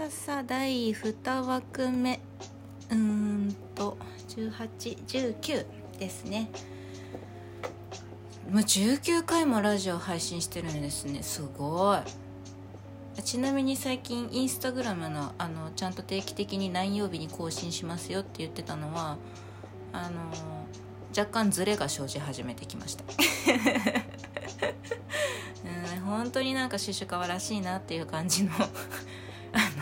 [0.00, 2.20] ささ第2枠目
[2.90, 5.66] うーんと1819
[5.98, 6.48] ですね。
[8.50, 11.22] もう19回もラジオ配信してるんですね。
[11.22, 11.98] すごい。
[13.22, 19.18] ちなみに最近インスタグラムのあのちゃんと定期的に何曜日に更新しますよって言ってたのは
[19.92, 20.32] あの
[21.14, 23.04] 若干ズレが生じ始めてきました。
[25.94, 28.70] うん本当になんかシュシュカワらしいなっていう感じのあ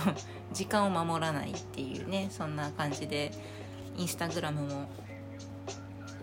[0.07, 0.15] の
[0.52, 3.33] 時間を守らないっていうねそんな感じで
[3.97, 4.88] インスタグラムも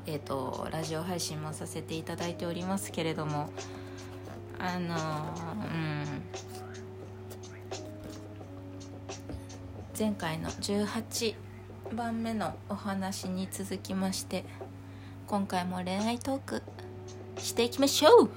[0.08, 3.50] えーと、ラジオ配信もさせていただいておりますけれども
[4.60, 6.06] あのうん。
[9.98, 11.36] 前回の18
[11.96, 14.44] 番目のお話に続きまして
[15.26, 16.62] 今回も恋愛トーク
[17.38, 18.30] していきましょう。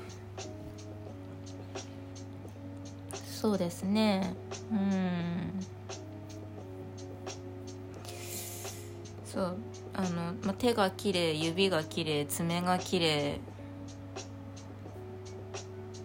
[3.26, 4.34] そうですね。
[4.70, 5.64] うん。
[9.24, 9.56] そう
[9.94, 13.40] あの、まあ、手が綺麗指が綺麗爪が綺麗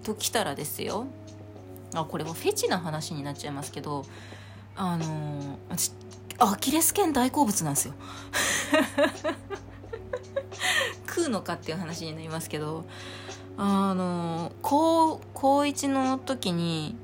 [0.04, 1.08] ときたらですよ。
[1.96, 4.04] あこれもフェチな話になっちゃいますけど
[4.76, 5.92] あの私
[6.40, 7.94] アキレス腱大好物なんですよ。
[11.08, 12.86] 食うのかっていう話になりますけど
[13.58, 16.96] あの高高1の時に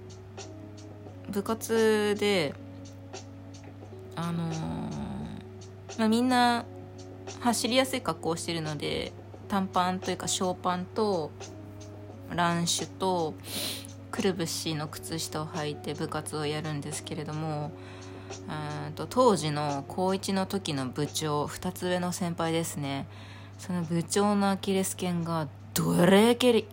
[1.30, 2.54] 部活で
[4.16, 4.50] あの
[5.98, 6.66] まあ、みんな
[7.42, 9.12] 走りやすい格好をしてるので
[9.48, 11.32] 短パンというかショーパンと
[12.34, 13.34] ランシュと
[14.12, 17.72] くるぶしの靴下を履いて部活をやるんですけれども
[18.96, 23.08] と当時の高1の時の部長2つ上の先輩ですね。
[23.58, 26.66] その部長のアキレス腱がどえらいきれ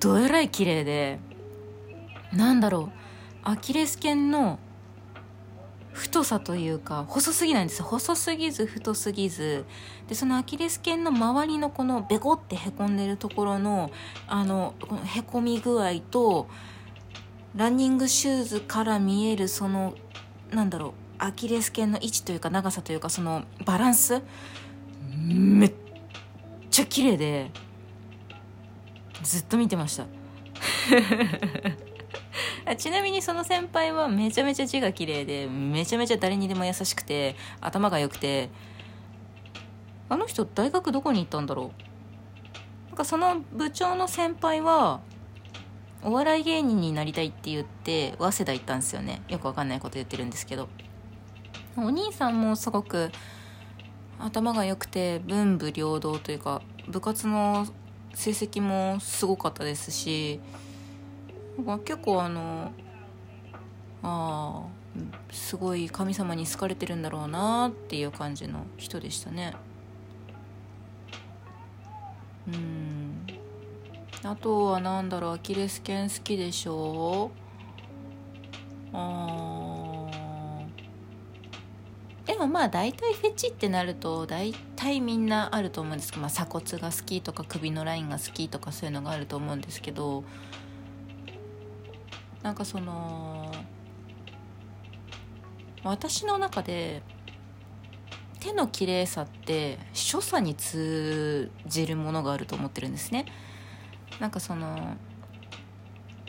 [0.00, 1.18] どえらい綺麗で
[2.32, 2.98] なんだろう。
[3.42, 4.58] アキレス腱の
[5.92, 7.82] 太さというか細すぎないんです。
[7.82, 9.64] 細すぎず太すぎず。
[10.08, 13.90] でそのアキレス腱の周りのこのベコってへこんでるところの
[14.26, 14.74] あの
[15.04, 16.48] へこみ具合と
[17.54, 19.94] ランニングシューズから見えるその
[20.50, 24.20] なんだろうアキレス腱の位置というか長さというかそのバランス
[25.26, 25.72] めっ
[26.70, 27.50] ちゃ綺麗で
[29.22, 30.06] ずっと見てました。
[32.74, 38.50] ちなみにその先輩はめちゃめちゃ字が綺麗でめちゃめちゃ誰にでも優しくて頭が良くて
[40.08, 42.88] あの人大学どこに行ったんだろう？
[42.88, 45.00] なんかその部長の先輩は
[46.02, 49.22] お笑い芸人になりたいって言って早稲田行ったんですよね。
[49.28, 50.68] よくわかんないこと言ってるんですけど。
[51.76, 53.10] お兄さんもすごく
[54.18, 57.66] 頭が良くて文武両道というか部活の
[58.14, 60.40] 成績もすごかったですし
[61.56, 62.72] 結構あの
[64.02, 64.66] ああ
[65.30, 69.54] すごい神様に好かれてるんだろうなっていう感じの人でしたね。
[72.46, 73.26] うん。
[74.22, 77.30] あとは何だろうアキレス腱好きでしょ
[78.92, 78.96] う？
[78.96, 80.08] あ
[82.24, 90.24] でもまあ大体フェチってなると大体みんなあると思うんですけど、まあ、鎖骨が好きとか首のラインが好きとかそういうのがあると思うんですけど
[92.46, 93.50] なんかその
[95.82, 97.02] 私の中で
[98.38, 103.26] 手の綺麗さって所作に通じるものがあると思ってるんですね。
[104.20, 104.96] なんかその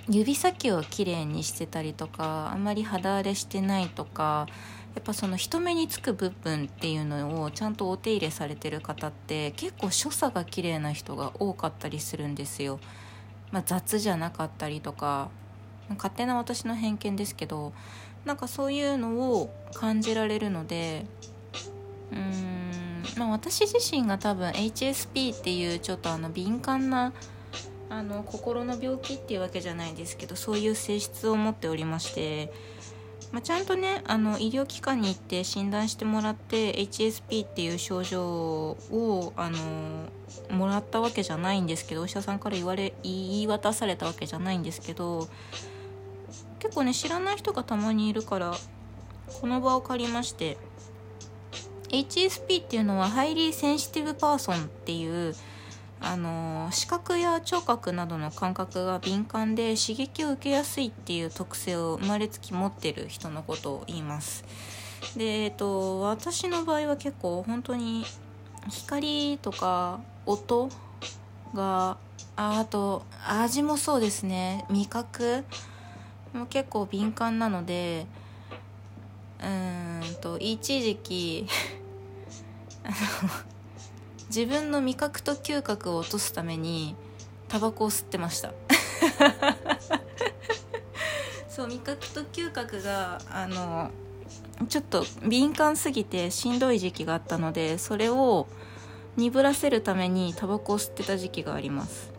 [0.10, 4.48] 指先をきれいにしてたりとかあんまり肌荒れしてないとか
[4.96, 12.80] やっぱその人目につく部分っていうのをちゃんとお手入れされてる方って結構所作が綺麗な人が多かったりするんですよ、
[13.52, 15.30] まあ、雑じゃなかったりとか
[15.96, 17.74] 勝手な私の偏見ですけど
[18.26, 21.06] なんかそういうのを感じられるので
[22.12, 22.58] うーん
[23.18, 27.14] まあ私自身が多分 HSP っていうちょっとあの敏感な
[27.90, 32.52] あの心の病気っていうわけじゃないですけどそういう性質を持っておりまして、
[33.32, 39.58] まあ、ちゃんとねあの医療機関に行って診断してもらって HSP っていう症状をあの
[40.52, 45.30] もらったわけじゃないんですけどお医者さんから言われ言い渡されたわけじゃないんですけど
[46.60, 48.54] 結構ね知らない人がたまにいるから
[49.42, 50.58] この場を借りまして
[51.90, 55.36] HSP っていうのは Highly Sensitive Person っていう
[56.00, 64.44] あの視覚や聴覚などの感覚が敏感で刺激を受けやすいっていう特性を生まれつき持ってる人のことを言います。
[65.16, 68.04] でえっと私の場合は結構本当に
[68.70, 70.70] 光とか音
[71.54, 71.98] が
[72.36, 74.66] ああと味もそうですね。
[74.70, 75.46] 味覚
[76.38, 78.06] もう結構敏感なので
[79.40, 81.48] うーんと一時期
[82.86, 82.96] あの
[84.28, 86.96] 自分の味覚と嗅覚を落とすために
[87.48, 88.54] タバコを吸ってました。
[91.50, 93.90] そう味覚と嗅覚があの
[94.70, 98.48] ちょっと敏感すぎてしんどい時期があったのでそれを
[99.16, 102.17] 鈍らせるためにタバコを吸ってた時期があります。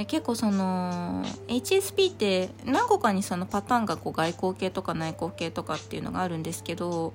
[0.00, 7.12] で結構その HSP って何個かにそのパターンがこう外交系とか内向系とかっていうのがあるんですけど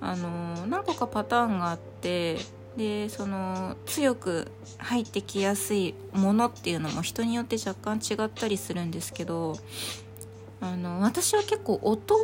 [0.00, 2.36] あの何個かパターンがあって
[2.76, 9.56] でその強く入ってきやすいものっていうのも人によって若干違ったりするんですけど
[10.60, 12.14] あの私は結構音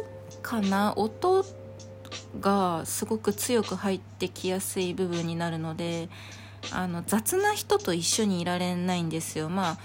[0.40, 0.94] かな？
[0.94, 1.44] 音
[2.40, 6.08] がすごく強く入ってきやすい部分になるので
[6.72, 9.48] あの雑な人と一緒にいられないんですよ。
[9.48, 9.78] まあ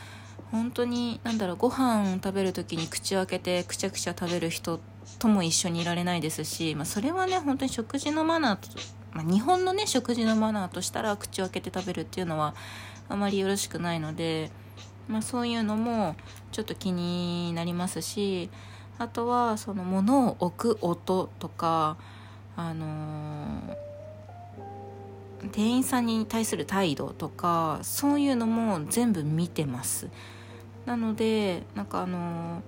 [0.51, 4.79] 本当に何だろうご飯を食べる時に口を開けてくちゃくちゃ食べる人
[5.19, 8.69] とも一緒にいられないですし、まあ、それはね本当に食事のマナーと、
[9.11, 12.53] まあ、日本のね食事のマナーとしたら口を開けて食べるっていうのは
[13.09, 14.51] あまりよろしくないので、
[15.07, 16.15] まあ、そういうのも
[16.51, 18.49] ちょっと気になりますし
[18.97, 21.97] あとはその物を置く音とか
[22.55, 23.84] あのー
[25.51, 30.09] 店員さんに対する態度とかそういうのも全部見てます。
[30.85, 32.61] なのでなんかあの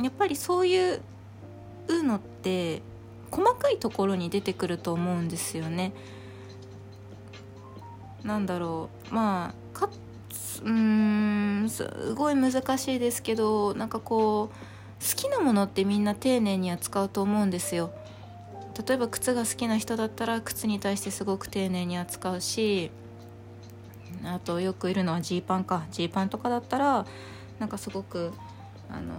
[0.00, 1.00] やっぱりそういう
[1.88, 2.82] のって
[3.30, 5.92] 細かいところに出てくると思うんですよね。
[8.24, 9.14] なんだろう。
[9.14, 14.54] まあかうーんすごい難しいですけどなんかこう
[15.04, 17.92] 好きなものってみんな丁寧に扱うと思うんですよ。
[18.86, 22.90] 例えば靴が好きな人だったら靴に対してすごく丁寧に扱うし
[24.24, 25.86] あとよくいるのはジーパンか。
[25.90, 27.06] ジーパンとかだったら
[27.58, 28.32] なんかすごく
[28.90, 29.12] あの、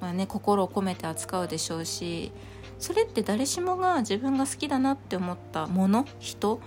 [0.00, 2.32] まあね、心を込めて扱うでしょうし
[2.78, 6.60] それって誰しもが自分が好きだなって思ったもの人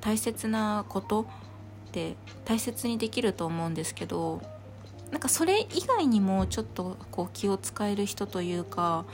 [0.00, 4.42] 大切なことって大切にできると思うんですけど
[5.10, 9.06] なんかそれ以外にもちょっとこう気を使える人というか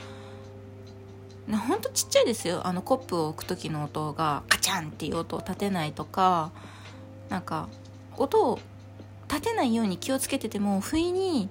[1.51, 2.65] ほんとちっちゃいですよ。
[2.65, 6.51] あのコップを置く時の音がカチャンっていう音を立てないとか
[7.29, 7.67] なんか
[8.17, 8.59] 音を
[9.27, 11.49] 立てないように気をつけてても不意に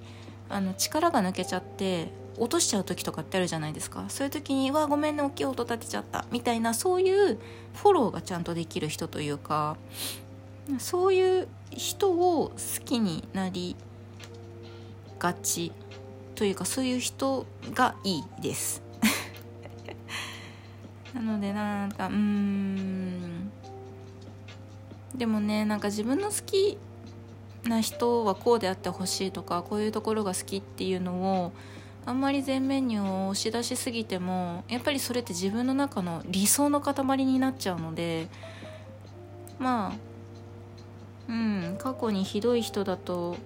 [0.49, 4.05] あの力が抜けちゃって落としちゃう時とかってあるじゃないですか。
[4.07, 7.37] そういう時に「わごめんね大きい音立てちゃった」みたいなそういう
[7.75, 9.77] フォローがちゃんとできる人というか
[10.79, 13.75] そういう人を好きになり
[15.19, 15.71] がち
[16.35, 18.82] というかそういう人がいいです。
[21.13, 23.51] なのでなんかうーん。
[25.15, 26.77] でもねなんか自分の好き
[27.65, 31.53] な人はこうであってほしいとかこういうところが好きっていうのを
[32.05, 38.27] あんまり前面に押し出しすぎてもやっぱりそれって自分の中の理想の塊になっちゃうので
[39.59, 43.37] まあうん過去にひどい人だと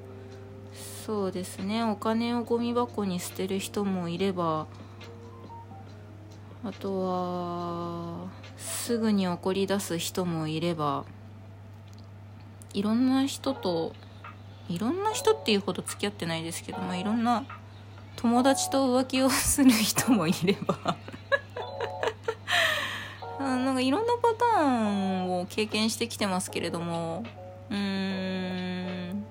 [1.06, 4.66] そうですねお金をゴミ箱に捨てる人もいれば
[6.64, 8.28] あとは
[8.58, 11.06] すぐに怒り出す人もいれば
[12.74, 13.94] いろんな人と
[14.70, 17.46] いろんな人っていうほど付き合ってないですけど、まあ、いろんな
[18.18, 20.98] 友達と浮気をする人もいれば
[23.40, 27.24] なんかいろんなパターンを経験してきてますけれども
[27.70, 29.26] うーん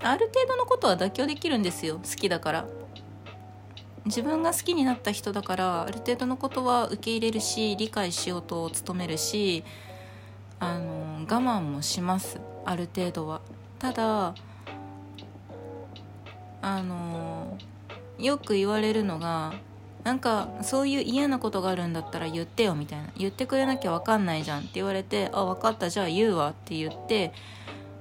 [0.00, 2.77] ある程度のことは妥協できるんですよ好きだから。
[4.04, 9.64] 自分が好きになった人だからある程度のことは受け入れるし理解しようと努めるし
[10.60, 12.40] あの我慢もします。
[12.64, 13.40] ある程度は。
[13.78, 14.34] ただ
[16.60, 17.56] あの
[18.18, 19.54] よく言われるのが
[20.02, 23.08] なんかそういう嫌なことがあるんだったら言ってよみたいな。
[23.16, 25.90] 言ってくれなきゃ分かんないじゃんって言われてあ分かった。
[25.90, 27.32] じゃあ言うわって言って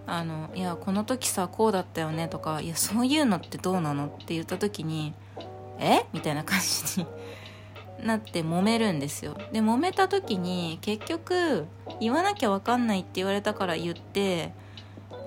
[0.07, 5.13] あのいやこの時さこうだったよねとかいやそういうのってどうなのって言った時に
[5.79, 6.05] え？
[6.13, 7.07] みたいな感じに
[8.05, 9.35] なって揉めるんですよ。
[9.51, 11.65] で揉めた時に結局
[11.99, 14.53] 言わなきゃ分かんないって言われたから言って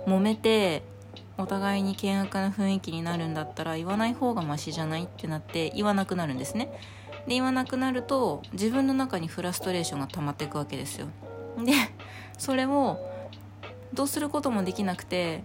[0.07, 0.83] 揉めて
[1.37, 6.71] お互いに険悪な雰囲気になるんだったら言わない方がマシじゃないってなって言わなくなるんですね。
[7.26, 11.09] で言わなくなると自分の中にフラストレーションが溜まっていくわけですよ。
[11.64, 11.73] で
[12.38, 12.99] それを
[13.92, 15.42] どうすることもできなくて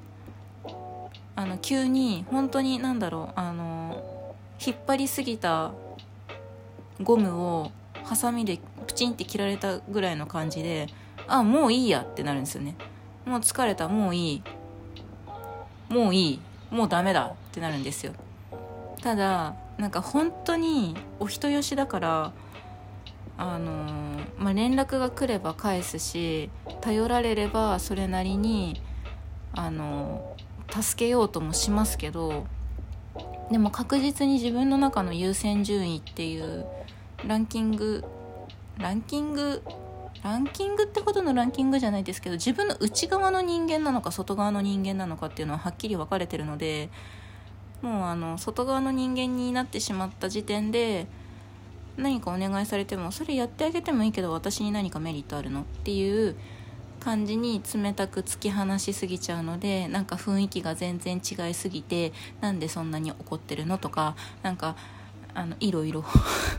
[1.35, 4.14] あの急に本当に何だろうあの
[4.63, 5.71] 引っ張りすぎた
[7.01, 7.71] ゴムを
[8.03, 10.87] ハサミでプチンって切られたぐらいの感じで
[11.27, 12.75] あもういいやってなるんですよね。
[13.25, 13.87] もう疲れた。
[13.87, 14.43] もういい。
[15.89, 16.39] もういい。
[16.69, 17.25] もうダメだ。
[17.25, 18.13] ってなるんですよ。
[19.01, 22.33] ただなんか本当にお人よしだから
[23.37, 28.81] あのまあ、連絡が来れば返すし頼られればそれなりに
[29.53, 30.35] あの
[30.69, 32.47] 助けようともしますけど
[33.51, 36.65] でも確実に自分の中の優先順位っていう
[37.25, 38.03] ランキング
[38.77, 39.61] ランキング
[40.23, 46.89] ランキングってほどのランキングじゃないですけど自分の内側の人間なのか外側の人間なのかっていうのははっきり分かれてるので
[47.81, 51.07] もうあの外側の人間になってしまった時点で
[51.97, 56.35] 何かお願いされてもそれやってあげてもいいけど私に何かメリットあるのっていう
[57.05, 64.75] 感じに冷たく突き放しすぎちゃうのでなんか雰囲気が全然違いすぎてなんでそんなに怒ってるのとかなんか
[65.35, 66.03] あのいろいろ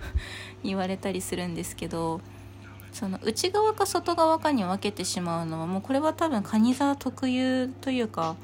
[0.62, 2.20] 言われたりするんですけど
[2.92, 8.36] その内側か外側かに分けてしまうのはもうこれは多分蟹座特有というか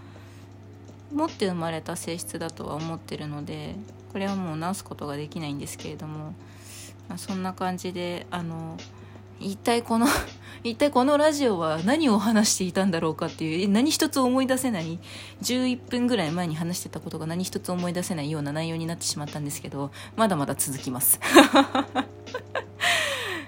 [1.14, 3.76] 持って生まれた性質だとは思ってるので
[4.12, 6.34] これはもう直すことができないんですけれども、
[7.08, 8.76] まあ、そんな感じであの
[9.38, 10.08] 一体この
[10.64, 14.98] 一体このラジオは何を話していたんだろうかっていう何一つ思い出せない
[15.42, 21.18] 11分ぐらい前に話してたことが何一つ思い出せないような内容になってしまったんですけどまだまだ続きます。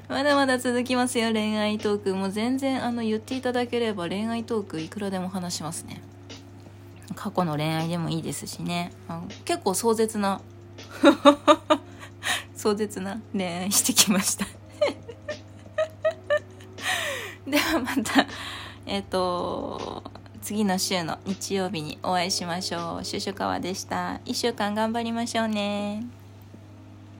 [0.08, 2.14] まだまだ続きますよ恋愛トーク。
[2.14, 6.02] もう全然あの言っていただければ恋愛トークいくらでも話しますね。
[7.14, 8.92] 過去の恋愛でもいいですしね。
[9.44, 10.40] 結構壮絶な
[12.54, 14.46] 壮絶な恋愛してきました。
[17.48, 18.26] ではまた
[18.86, 20.02] えっ、ー、と
[20.42, 23.04] 次の週の日曜日にお会いしましょう。
[23.04, 24.20] シュシュカワでした。
[24.26, 26.24] 1週間頑張りましょうね。